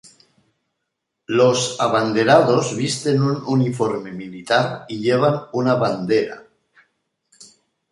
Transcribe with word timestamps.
Los 1.27 1.79
"abanderados" 1.79 2.75
visten 2.75 3.21
un 3.21 3.35
uniforme 3.45 4.11
militar 4.11 4.87
y 4.89 4.99
llevan 4.99 5.43
una 5.53 5.75
bandera. 5.75 6.43